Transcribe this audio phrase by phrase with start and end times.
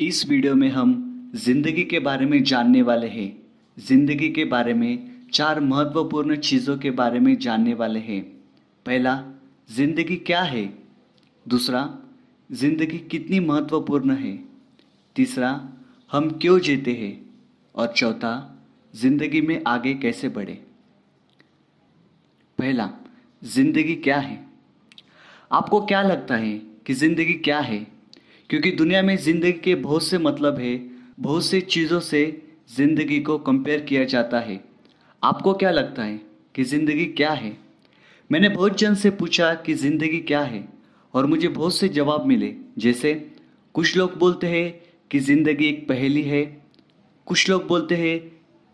[0.00, 3.42] इस वीडियो में हम ज़िंदगी के बारे में जानने वाले हैं।
[3.78, 8.22] ज़िंदगी के बारे में चार महत्वपूर्ण चीज़ों के बारे में जानने वाले हैं।
[8.86, 9.24] पहला,
[9.70, 10.78] ज़िंदगी क्या है?
[11.48, 11.98] दूसरा,
[12.52, 14.44] ज़िंदगी कितनी महत्वपूर्ण है?
[15.16, 15.68] तीसरा,
[16.12, 17.30] हम क्यों जीते हैं?
[17.74, 20.62] और चौथा, ज़िंदगी में आगे कैसे बढ़े?
[22.58, 22.90] पहला,
[23.44, 24.46] ज़िंदगी क्या है?
[25.52, 27.95] आपको क्या लगता है कि ज़िंदगी क्या है?
[28.50, 30.76] क्योंकि दुनिया में ज़िंदगी के बहुत से मतलब है,
[31.20, 32.42] बहुत से चीज़ों से
[32.76, 34.60] ज़िंदगी को कंपेयर किया जाता है।
[35.22, 36.20] आपको क्या लगता है
[36.54, 37.56] कि ज़िंदगी क्या है?
[38.30, 40.64] मैंने बहुत जन से पूछा कि ज़िंदगी क्या है,
[41.14, 43.12] और मुझे बहुत से जवाब मिले। जैसे,
[43.74, 46.44] कुछ लोग बोलते हैं कि ज़िंदगी एक पहेली है।
[47.26, 48.18] कुछ लोग बोलते हैं,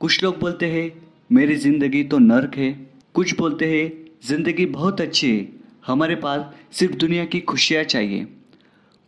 [0.00, 0.90] कुछ लोग बोलते हैं,
[1.32, 2.70] मेरी ज़िंदगी तो नर्क है।
[3.14, 3.90] कुछ बोलते हैं,
[4.24, 5.48] ज़िंदगी बहुत अच्छी है।
[5.86, 8.26] हमारे पास सिर्फ़ दुनिया की खुशियाँ चाहिए।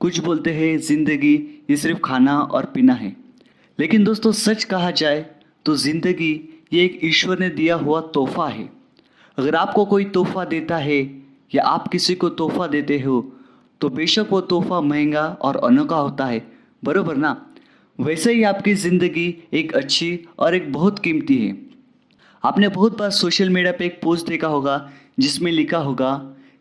[0.04, 1.34] कुछ बोलते हैं, ज़िंदगी
[1.70, 3.14] ये सिर्फ़ खाना और पीना है।
[3.78, 5.24] लेकिन दोस्तों, सच कहा जाए
[5.66, 6.33] तो ज़िंदगी
[6.72, 8.69] ये एक ईश्वर ने दिया हुआ तोहफा है।
[9.38, 11.00] अगर आपको कोई तोहफा देता है
[11.52, 13.20] या आप किसी को तोहफा देते हो
[13.80, 16.42] तो बेशक वो तोहफा महँगा और अनोखा होता है,
[16.82, 17.34] बरोबर ना?
[17.98, 21.56] वैसे ही आपकी ज़िंदगी एक अच्छी और एक बहुत कीमती है।
[22.44, 26.14] आपने बहुत बार सोशल मीडिया पे एक पोस्ट देखा होगा, जिसमें लिखा होगा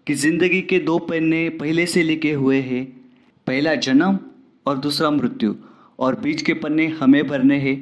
[0.08, 3.03] कि ज़िंदगी के दो पन्ने पहले से लिखे हुए हैं
[3.48, 4.20] पहला जन्म
[4.66, 5.54] और दूसरा मृत्यु,
[6.00, 7.78] और बीच के पन्ने हमें भरने हैं।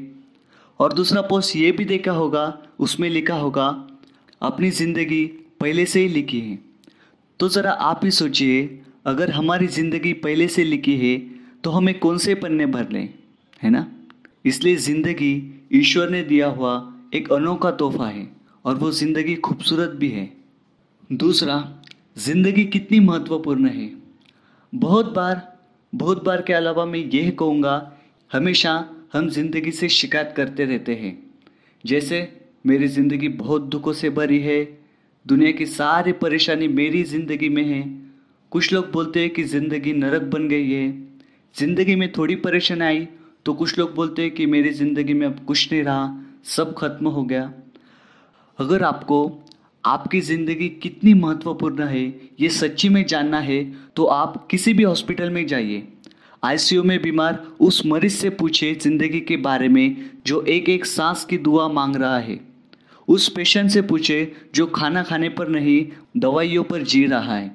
[0.80, 3.68] और दूसरा पोस्ट ये भी देखा होगा, उसमें लिखा होगा,
[4.42, 5.26] अपनी ज़िंदगी
[5.62, 6.60] पहले से ही लिखी है।
[7.40, 11.18] तो ज़रा आप ही सोचिए, अगर हमारी ज़िंदगी पहले से लिखी है
[11.64, 13.14] तो हमें कौन से पन्ने भर लें,
[13.62, 13.86] है ना?
[14.46, 16.74] इसलिए ज़िंदगी ईश्वर ने दिया हुआ
[17.14, 18.28] एक अनोखा तोहफा है,
[18.66, 20.30] और वो ज़िंदगी खूबसूरत भी है।
[21.10, 21.64] दूसरा,
[22.18, 23.90] ज़िंदगी कितनी महत्वपूर्ण है।
[24.74, 25.51] बहुत बार
[25.94, 27.92] बहुत बार के अलावा मैं यह कहूँगा,
[28.32, 28.74] हमेशा
[29.14, 31.18] हम ज़िंदगी से शिकायत करते रहते हैं।
[31.84, 32.28] जैसे
[32.66, 34.64] मेरी ज़िंदगी बहुत दुखों से भरी है,
[35.26, 37.82] दुनिया की सारी परेशानी मेरी ज़िंदगी में है।
[38.52, 40.90] कुछ लोग बोलते हैं कि ज़िंदगी नरक बन गई है।
[41.56, 43.08] ज़िंदगी में थोड़ी परेशानी आई
[43.46, 47.08] तो कुछ लोग बोलते हैं कि मेरी ज़िंदगी में अब कुछ नहीं रहा, सब खत्म
[47.08, 47.54] हो गया।
[48.60, 49.20] अगर आपको
[49.84, 52.04] आपकी ज़िंदगी कितनी महत्वपूर्ण है,
[52.40, 53.64] ये सच्ची में जानना है
[53.96, 55.88] तो आप किसी भी हॉस्पिटल में जाइए।
[56.44, 61.26] आईसीयू में बीमार उस मरीज़ से पूछे ज़िंदगी के बारे में, जो एक एक सांस
[61.26, 62.40] की दुआ मांग रहा है।
[63.08, 65.86] उस पेशेंट से पूछे जो खाना खाने पर नहीं,
[66.18, 67.52] दवाइयों पर जी रहा है।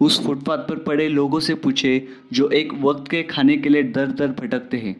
[0.00, 4.06] उस फुटपाथ पर पड़े लोगों से पूछे जो एक वक्त के खाने के लिए दर
[4.08, 4.96] दर भटकते हैं।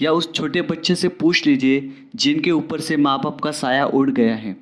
[0.00, 4.10] या उस छोटे बच्चे से पूछ लीजिए, जिनके ऊपर से माँ बाप का साया उड़
[4.10, 4.56] गया है।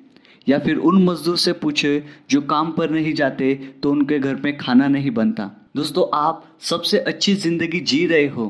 [0.49, 4.57] या फिर उन मजदूर से पूछे जो काम पर नहीं जाते तो उनके घर में
[4.59, 8.47] खाना नहीं बनता। दोस्तों, आप सबसे अच्छी ज़िंदगी जी रहे हो,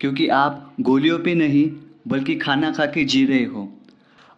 [0.00, 1.70] क्योंकि आप गोलियों पे नहीं,
[2.08, 3.68] बल्कि खाना खा के जी रहे हो।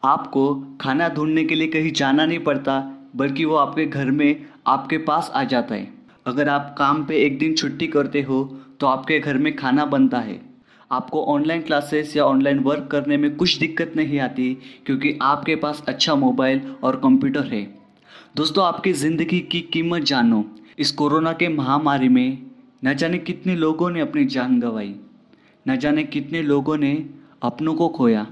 [0.02, 2.78] आपको खाना ढूँढने के लिए कहीं जाना नहीं पड़ता,
[3.16, 5.92] बल्कि वो आपके घर में आपके पास आ जाता है।
[6.26, 8.42] अगर आप काम पे एक दिन छुट्टी करते हो
[8.80, 10.40] तो आपके घर में खाना बनता है।
[10.92, 14.54] आपको ऑनलाइन क्लासेस या ऑनलाइन वर्क करने में कुछ दिक्कत नहीं आती,
[14.86, 17.62] क्योंकि आपके पास अच्छा मोबाइल और कंप्यूटर है।
[18.36, 20.44] दोस्तों, आपकी ज़िंदगी की कीमत जानो।
[20.78, 22.38] इस कोरोना के महामारी में
[22.84, 24.94] न जाने कितने लोगों ने अपनी जान गंवाई,
[25.66, 26.92] न जाने कितने लोगों ने
[27.42, 28.26] अपनों को खोया,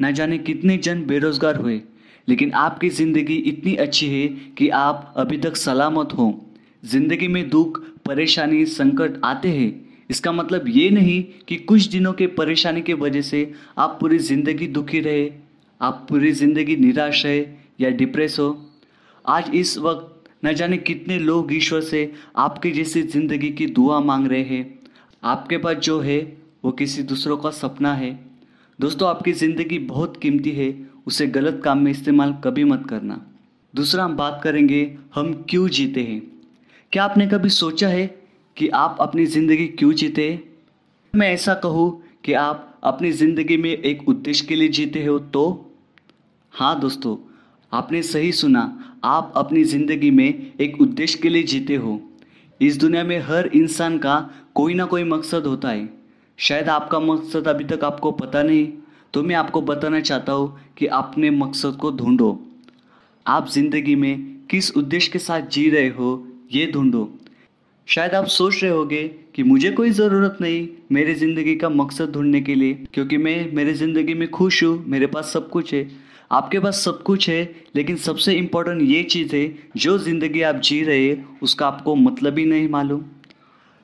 [0.00, 1.80] न जाने कितने जन बेरोजगार हुए।
[2.28, 4.26] लेकिन आपकी ज़िंदगी इतनी अच्छी है
[4.58, 6.28] कि आप अभी तक सलामत हो।
[6.84, 12.26] ज़िंदगी में दुख, परेशानी, संकट आते हैं। इसका मतलब ये नहीं कि कुछ दिनों के
[12.26, 15.30] परेशानी के वजह से आप पूरी ज़िंदगी दुखी रहे,
[15.80, 17.46] आप पूरी ज़िंदगी निराश रहे
[17.80, 18.48] या डिप्रेस हो।
[19.24, 24.26] आज इस वक्त न जाने कितने लोग ईश्वर से आपके जैसी ज़िंदगी की दुआ मांग
[24.26, 24.78] रहे हैं।
[25.22, 26.20] आपके पास जो है,
[26.64, 28.12] वो किसी दूसरों का सपना है।
[28.78, 30.74] दोस्तों, आपकी ज़िंदगी बहुत कीमती है,
[31.06, 33.20] उसे गलत काम में इस्तेमाल कभी मत करना।
[33.74, 36.22] दूसरा हम बात करेंगे, हम क्यों जीते हैं?
[36.92, 38.06] क्या आपने कभी सोचा है
[38.62, 40.24] कि आप अपनी ज़िंदगी क्यों जीते?
[41.14, 41.86] मैं ऐसा कहूँ
[42.24, 45.72] कि आप अपनी ज़िंदगी में एक उद्देश्य के लिए जीते हो तो?
[46.54, 47.16] हाँ दोस्तों,
[47.72, 48.62] आपने सही सुना,
[49.04, 51.98] आप अपनी ज़िंदगी में एक उद्देश्य के लिए जीते हो।
[52.60, 54.18] इस दुनिया में हर इंसान का
[54.54, 55.88] कोई ना कोई मकसद होता है।
[56.38, 58.66] शायद आपका मकसद अभी तक आपको पता नहीं
[59.14, 62.38] तो मैं आपको बताना चाहता हूँ कि अपने मकसद को ढूंढो।
[63.26, 67.10] आप ज़िंदगी में किस उद्देश्य के साथ जी रहे हो, ये ढूंढो।
[67.88, 69.02] शायद आप सोच रहे होगे
[69.34, 73.72] कि मुझे कोई ज़रूरत नहीं मेरी ज़िंदगी का मकसद ढूँढने के लिए, क्योंकि मैं मेरी
[73.74, 75.88] ज़िंदगी में खुश हूँ, मेरे पास सब कुछ है।
[76.30, 77.42] आपके पास सब कुछ है,
[77.76, 82.44] लेकिन सबसे इम्पोर्टेंट ये चीज़ है, जो ज़िंदगी आप जी रहे उसका आपको मतलब ही
[82.44, 83.02] नहीं मालूम।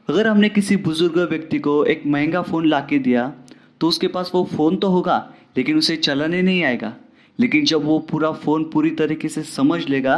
[0.08, 3.32] अगर हमने किसी बुज़ुर्ग व्यक्ति को एक महँगा फ़ोन ला के दिया
[3.80, 5.18] तो उसके पास वो फ़ोन तो होगा,
[5.56, 6.94] लेकिन उसे चलाने नहीं आएगा।
[7.38, 10.16] लेकिन जब वो पूरा फ़ोन पूरी तरीके से समझ लेगा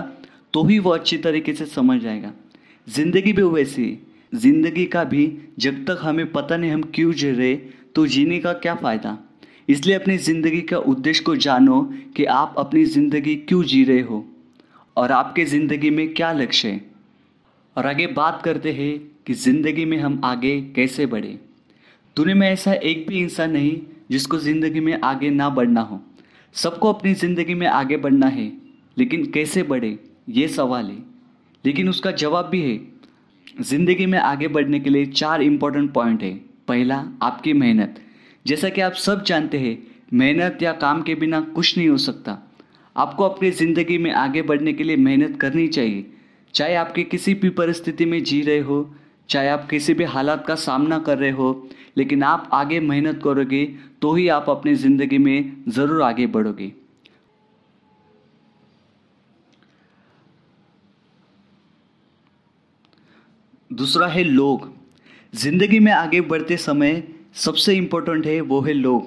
[0.54, 2.32] तो ही वो अच्छी तरीके से समझ जाएगा।
[2.90, 3.98] ज़िंदगी भी वैसी।
[4.32, 5.26] ज़िंदगी का भी,
[5.58, 7.54] जब तक हमें पता नहीं हम क्यों जी रहे
[7.94, 9.16] तो जीने का क्या फ़ायदा?
[9.68, 11.82] इसलिए अपनी ज़िंदगी का उद्देश्य को जानो
[12.16, 14.24] कि आप अपनी ज़िंदगी क्यों जी रहे हो
[14.96, 16.80] और आपके ज़िंदगी में क्या लक्ष्य है।
[17.76, 21.38] और आगे बात करते हैं कि ज़िंदगी में हम आगे कैसे बढ़े।
[22.16, 26.00] दुनिया में ऐसा एक भी इंसान नहीं जिसको ज़िंदगी में आगे ना बढ़ना हो।
[26.54, 28.50] सबको अपनी ज़िंदगी में आगे बढ़ना है,
[28.96, 29.98] लेकिन कैसे बढ़े,
[30.28, 31.09] ये सवाल है।
[31.64, 36.34] लेकिन उसका जवाब भी है ज़िंदगी में आगे बढ़ने के लिए चार इंपॉर्टेंट पॉइंट है।
[36.68, 38.00] पहला आपकी मेहनत।
[38.46, 39.76] जैसा कि आप सब जानते हैं
[40.14, 42.38] मेहनत या काम के बिना कुछ नहीं हो सकता।
[42.96, 46.06] आपको अपनी ज़िंदगी में आगे बढ़ने के लिए मेहनत करनी चाहिए।
[46.54, 48.78] चाहे आपके किसी भी परिस्थिति में जी रहे हो
[49.28, 53.64] चाहे आप किसी भी हालात का सामना कर रहे हो लेकिन आप आगे मेहनत करोगे
[54.02, 56.72] तो ही आप अपनी ज़िंदगी में ज़रूर आगे बढ़ोगे।
[63.70, 64.68] दूसरा है लोग।
[65.34, 67.02] ज़िंदगी में आगे बढ़ते समय
[67.34, 69.02] सबसे इम्पोर्टेंट है वो है लोग।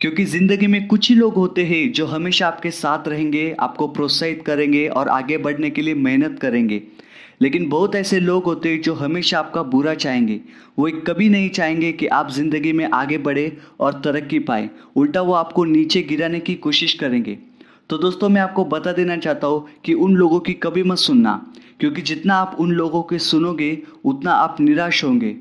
[0.00, 4.42] क्योंकि ज़िंदगी में कुछ ही लोग होते हैं जो हमेशा आपके साथ रहेंगे, आपको प्रोत्साहित
[4.46, 6.82] करेंगे और आगे बढ़ने के लिए मेहनत करेंगे।
[7.42, 10.40] लेकिन बहुत ऐसे लोग होते हैं जो हमेशा आपका बुरा चाहेंगे।
[10.78, 15.32] वो कभी नहीं चाहेंगे कि आप ज़िंदगी में आगे बढ़े और तरक्की पाए। उल्टा वो
[15.32, 17.38] आपको नीचे गिराने की कोशिश करेंगे।
[17.90, 21.52] तो दोस्तों, मैं आपको बता देना चाहता हूँ कि उन लोगों की कभी मत सुनना।
[21.80, 25.36] क्योंकि जितना आप उन लोगों के सुनोगे, उतना आप निराश होंगे।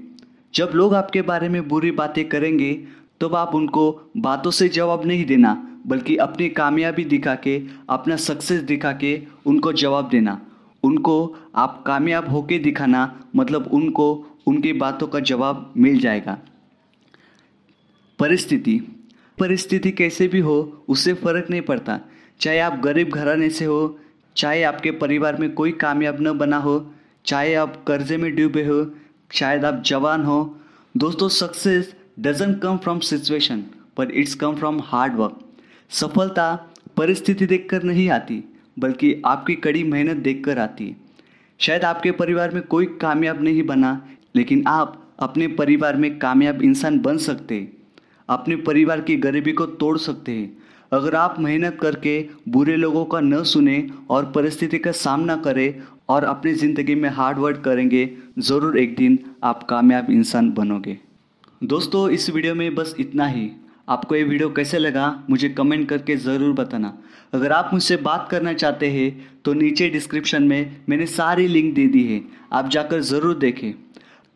[0.54, 2.84] जब लोग आपके बारे में बुरी बातें करेंगे,
[3.22, 8.62] तब आप उनको बातों से जवाब नहीं देना, बल्कि अपनी कामयाबी दिखा के अपना सक्सेस
[8.62, 10.42] दिखा के उनको जवाब देना।
[10.84, 16.38] उनको आप कामयाब होके दिखाना मतलब उनको, उनकी बातों का जवाब मिल जाएगा।
[18.20, 18.82] परिस्थिति।
[19.40, 22.00] परिस्थिति कैसे भी हो, उससे फ़र्क नहीं पड़ता।
[22.40, 24.00] चाहे आप गरीब घराने से हो
[24.38, 26.94] चाहे आपके परिवार में कोई कामयाब न बना हो,
[27.26, 28.92] चाहे आप कर्जे में डूबे हो,
[29.32, 30.60] शायद आप जवान हो।
[30.98, 33.64] दोस्तों success doesn't come from situation
[33.98, 35.40] पर it's come from hard work
[35.90, 36.68] सफलता
[36.98, 38.44] परिस्थिति देखकर नहीं आती,
[38.80, 40.96] बल्कि आपकी कड़ी मेहनत देखकर आती है।
[41.60, 47.00] शायद आपके परिवार में कोई कामयाब नहीं बना, लेकिन आप अपने परिवार में कामयाब इंसान
[47.00, 47.78] बन सकते हैं।
[48.30, 50.58] अपने परिवार की गरीबी को तोड़ सकते हैं।
[50.92, 52.20] अगर आप मेहनत करके
[52.50, 57.38] बुरे लोगों का न सुने और परिस्थिति का सामना करें और अपनी ज़िंदगी में हार्ड
[57.38, 60.98] वर्क करेंगे, ज़रूर एक दिन आप कामयाब इंसान बनोगे।
[61.62, 63.50] दोस्तों, इस वीडियो में बस इतना ही।
[63.90, 66.98] आपको ये वीडियो कैसे लगा, मुझे कमेंट करके ज़रूर बताना।
[67.34, 71.88] अगर आप मुझसे बात करना चाहते हैं तो नीचे डिस्क्रिप्शन में मैंने सारी लिंक दे
[71.88, 72.22] दी है।
[72.54, 73.74] आप जाकर ज़रूर देखें।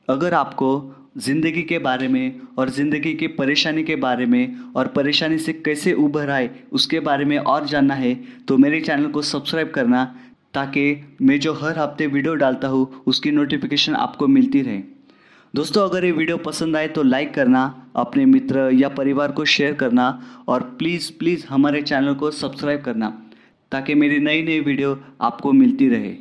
[0.08, 0.70] अगर आपको
[1.16, 5.94] ज़िंदगी के बारे में और ज़िंदगी की परेशानी के बारे में और परेशानी से कैसे
[5.96, 8.14] उभर आए, उसके बारे में और जानना है
[8.48, 10.04] तो मेरे चैनल को सब्सक्राइब करना
[10.54, 14.82] ताकि मैं जो हर हफ़्ते वीडियो डालता हूँ, उसकी नोटिफिकेशन आपको मिलती रहे।
[15.54, 19.74] दोस्तों, अगर ये वीडियो पसंद आए तो लाइक करना, अपने मित्र या परिवार को शेयर
[19.76, 23.10] करना और प्लीज़ प्लीज़ हमारे चैनल को सब्सक्राइब करना
[23.72, 26.16] ताकि मेरी नई नई वीडियो आपको मिलती रहे।